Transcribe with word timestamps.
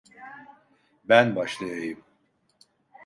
Ben 1.03 1.35
başlayayım. 1.35 2.03